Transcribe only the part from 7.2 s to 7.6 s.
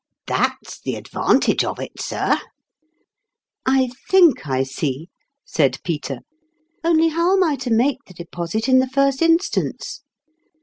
am I